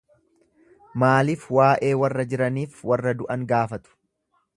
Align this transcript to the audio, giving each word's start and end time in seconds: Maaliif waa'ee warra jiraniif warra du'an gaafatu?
Maaliif 1.03 1.43
waa'ee 1.57 1.91
warra 2.03 2.25
jiraniif 2.31 2.81
warra 2.93 3.13
du'an 3.21 3.45
gaafatu? 3.53 3.95